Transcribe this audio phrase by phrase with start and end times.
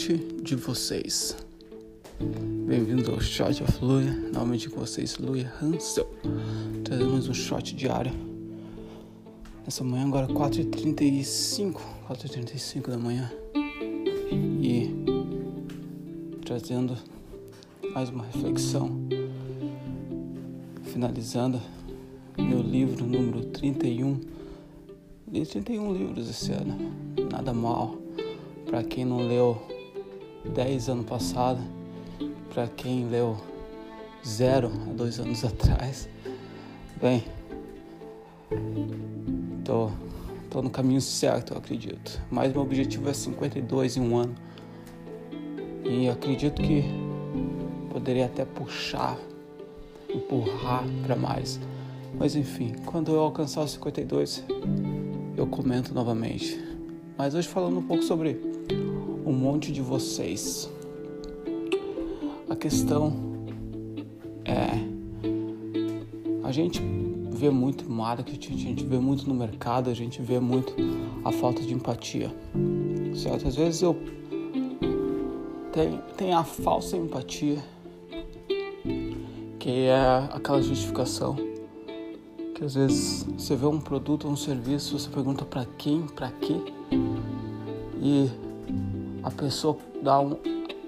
[0.00, 1.36] de vocês.
[2.66, 6.08] Bem-vindos ao Shot of Luia, novamente com vocês, Luia Hansel,
[6.82, 8.10] trazendo mais um shot diário.
[9.62, 11.78] Nessa manhã, agora 4h35,
[12.08, 13.30] 4h35 da manhã,
[14.62, 14.88] e
[16.46, 16.96] trazendo
[17.92, 19.06] mais uma reflexão,
[20.84, 21.60] finalizando
[22.38, 24.18] meu livro número 31.
[25.30, 26.90] Li 31 livros esse ano,
[27.30, 27.98] nada mal.
[28.64, 29.79] Para quem não leu
[30.44, 31.60] 10 anos passado,
[32.52, 33.36] para quem leu
[34.26, 36.08] zero há dois anos atrás,
[37.00, 37.24] bem,
[39.64, 39.90] tô,
[40.50, 42.20] tô no caminho certo, eu acredito.
[42.30, 44.34] Mas meu objetivo é 52 em um ano.
[45.84, 46.84] E acredito que
[47.90, 49.18] poderia até puxar,
[50.12, 51.60] empurrar para mais.
[52.18, 54.44] Mas enfim, quando eu alcançar os 52,
[55.36, 56.58] eu comento novamente.
[57.16, 58.40] Mas hoje falando um pouco sobre
[59.30, 60.68] um monte de vocês.
[62.48, 63.12] A questão
[64.44, 64.90] é
[66.42, 66.82] a gente
[67.30, 70.74] vê muito marketing, a gente vê muito no mercado, a gente vê muito
[71.24, 72.34] a falta de empatia.
[73.14, 73.46] Certo?
[73.46, 73.96] Às vezes eu
[75.72, 77.58] tenho, tenho a falsa empatia,
[79.60, 81.36] que é aquela justificação
[82.52, 86.56] que às vezes você vê um produto um serviço, você pergunta para quem, para quê,
[88.02, 88.49] e
[89.22, 90.36] a pessoa dá um,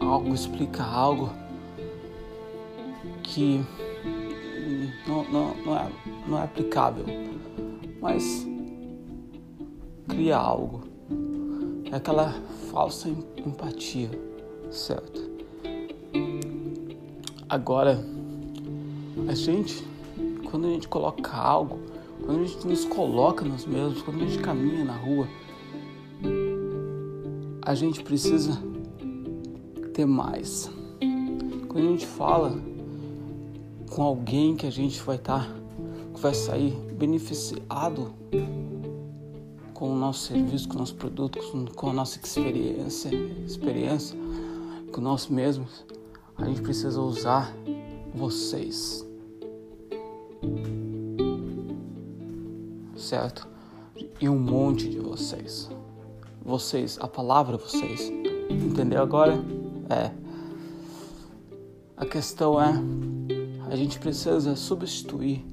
[0.00, 1.30] algo, explica algo
[3.22, 3.64] que
[5.06, 5.92] não, não, não, é,
[6.26, 7.04] não é aplicável,
[8.00, 8.46] mas
[10.08, 10.82] cria algo.
[11.90, 12.32] É aquela
[12.70, 14.10] falsa empatia,
[14.70, 15.30] certo?
[17.48, 18.04] Agora,
[19.28, 19.86] a gente,
[20.50, 21.78] quando a gente coloca algo,
[22.24, 25.28] quando a gente nos coloca nós mesmos, quando a gente caminha na rua,
[27.66, 28.56] a gente precisa
[29.92, 30.70] ter mais.
[31.68, 32.56] Quando a gente fala
[33.90, 35.56] com alguém que a gente vai estar, tá,
[36.14, 38.14] que vai sair beneficiado
[39.74, 41.40] com o nosso serviço, com o nosso produto,
[41.74, 43.12] com a nossa experiência,
[43.44, 44.16] experiência
[44.92, 45.84] com nós mesmos,
[46.36, 47.52] a gente precisa usar
[48.14, 49.04] vocês.
[52.96, 53.48] Certo?
[54.20, 55.68] E um monte de vocês
[56.46, 58.12] vocês, a palavra vocês.
[58.48, 59.34] Entendeu agora?
[59.90, 60.12] É.
[61.96, 62.72] A questão é,
[63.68, 65.44] a gente precisa substituir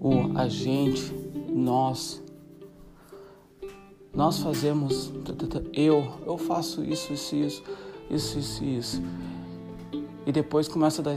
[0.00, 1.12] o agente,
[1.48, 2.22] nós.
[4.12, 5.12] Nós fazemos,
[5.72, 7.62] eu, eu faço isso, isso, isso,
[8.10, 9.02] isso, isso, isso.
[10.26, 11.16] E depois começa a dar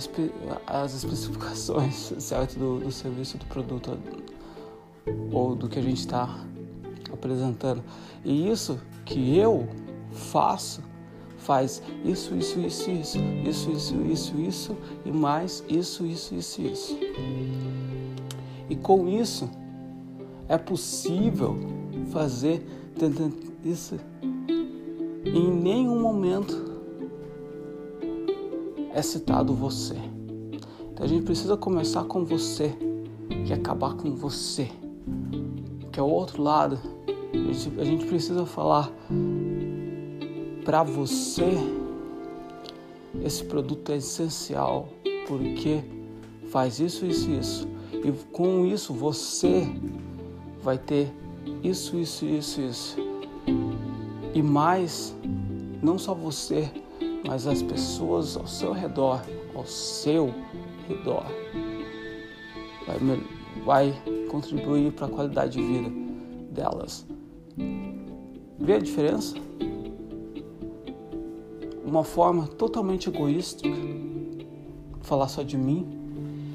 [0.68, 3.98] as especificações, certo, do, do serviço, do produto
[5.32, 6.46] ou do que a gente está
[7.14, 7.84] apresentando.
[8.26, 9.68] E isso que eu
[10.12, 10.82] faço
[11.38, 16.98] faz isso, isso, isso, isso, isso, isso, isso, isso e mais isso, isso, isso, isso.
[18.70, 19.50] E com isso
[20.48, 21.58] é possível
[22.12, 22.66] fazer
[23.64, 24.00] isso.
[25.26, 26.74] Em nenhum momento
[28.94, 29.96] é citado você.
[30.92, 32.74] Então a gente precisa começar com você
[33.46, 34.70] e acabar com você,
[35.94, 36.78] que é o outro lado
[37.80, 38.92] a gente precisa falar
[40.66, 41.58] para você
[43.24, 44.90] esse produto é essencial
[45.28, 45.84] porque
[46.50, 47.68] faz isso, isso, isso.
[47.92, 49.68] E com isso você
[50.62, 51.14] vai ter
[51.64, 52.98] isso, isso, isso, isso.
[54.34, 55.16] E mais,
[55.82, 56.70] não só você,
[57.28, 59.22] mas as pessoas ao seu redor,
[59.56, 60.34] ao seu
[60.88, 61.26] redor.
[62.86, 62.98] Vai,
[63.66, 63.94] vai
[64.30, 65.90] contribuir para a qualidade de vida
[66.52, 67.06] delas.
[68.60, 69.36] Vê a diferença?
[71.86, 73.68] Uma forma totalmente egoísta,
[75.02, 75.86] falar só de mim,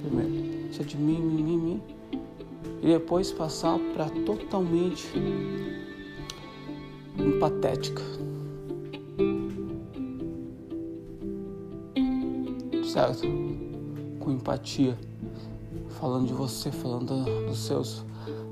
[0.02, 1.82] primeiro, só de mim, mim, mim, mim,
[2.82, 5.06] e depois passar para totalmente
[7.18, 8.02] empatética.
[12.84, 13.26] Certo?
[14.18, 14.98] Com empatia,
[15.98, 18.04] falando de você, falando dos seus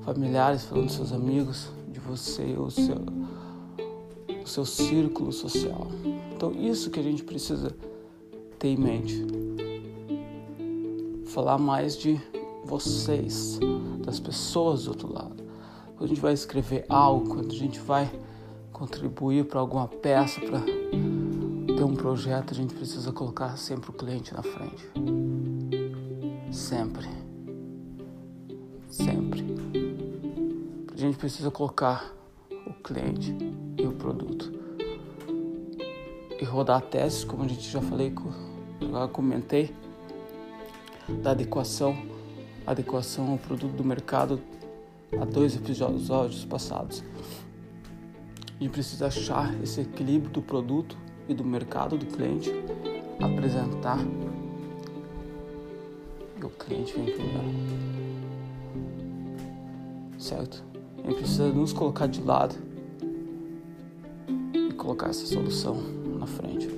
[0.03, 2.97] familiares, falando dos seus amigos, de você, o seu,
[4.43, 5.87] o seu círculo social.
[6.35, 7.75] Então, isso que a gente precisa
[8.59, 9.27] ter em mente.
[11.27, 12.21] Falar mais de
[12.65, 13.61] vocês,
[14.05, 15.37] das pessoas do outro lado.
[15.97, 18.11] Quando a gente vai escrever algo, quando a gente vai
[18.73, 24.35] contribuir para alguma peça, para ter um projeto, a gente precisa colocar sempre o cliente
[24.35, 24.91] na frente.
[26.51, 27.26] Sempre.
[28.89, 29.45] Sempre.
[30.93, 32.13] A gente precisa colocar
[32.51, 33.37] o cliente
[33.77, 34.55] e o produto.
[36.39, 38.13] e rodar testes, como a gente já falei,
[38.79, 39.75] já comentei,
[41.23, 41.97] da adequação,
[42.67, 44.39] adequação ao produto do mercado
[45.19, 47.03] a dois episódios passados.
[48.59, 50.97] A gente precisa achar esse equilíbrio do produto
[51.27, 52.51] e do mercado do cliente,
[53.19, 53.99] apresentar
[56.39, 58.06] e o cliente vem primeiro.
[60.19, 60.65] Certo?
[61.05, 62.55] A gente precisa nos colocar de lado
[64.53, 65.77] e colocar essa solução
[66.19, 66.69] na frente.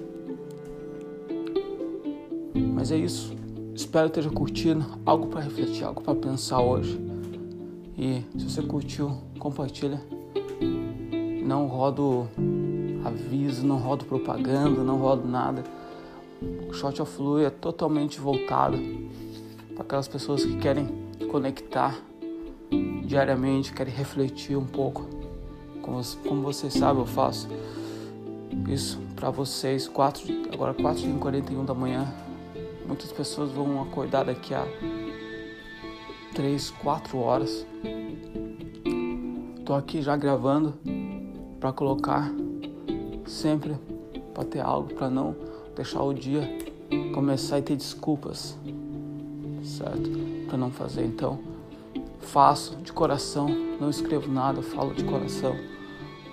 [2.75, 3.35] Mas é isso.
[3.75, 7.01] Espero que esteja curtindo algo para refletir, algo para pensar hoje.
[7.97, 10.01] E se você curtiu, compartilha.
[11.45, 12.29] Não rodo
[13.05, 15.65] aviso, não rodo propaganda, não rodo nada.
[16.69, 18.79] O Shot of Flu é totalmente voltado
[19.75, 20.89] para aquelas pessoas que querem
[21.31, 21.99] conectar
[23.05, 25.09] diariamente, querem refletir um pouco.
[25.83, 27.49] Como, como vocês sabem, eu faço
[28.69, 32.07] isso para vocês, quatro, agora 4h41 da manhã.
[32.87, 34.67] Muitas pessoas vão acordar daqui a
[36.35, 37.67] 3, 4 horas.
[39.65, 40.75] Tô aqui já gravando
[41.61, 42.33] para colocar
[43.27, 43.77] sempre
[44.33, 45.35] para ter algo para não
[45.75, 46.49] deixar o dia
[47.13, 48.57] começar e ter desculpas,
[49.63, 50.28] certo?
[50.49, 51.05] Para não fazer.
[51.05, 51.39] Então,
[52.21, 53.49] faço de coração,
[53.81, 55.55] não escrevo nada, falo de coração.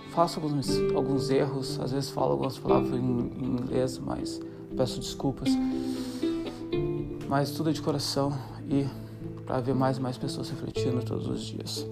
[0.10, 4.40] Faço alguns, alguns erros, às vezes falo algumas palavras em, em inglês, mas
[4.76, 5.50] peço desculpas.
[7.28, 8.34] Mas tudo é de coração
[8.70, 8.88] e
[9.46, 11.86] para ver mais e mais pessoas refletindo todos os dias.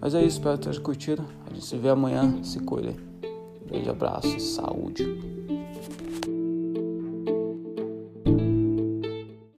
[0.00, 1.24] Mas é isso, espero tenha curtido.
[1.46, 2.42] A gente se vê amanhã.
[2.42, 2.96] Se cuide.
[3.66, 5.04] Grande abraço, saúde.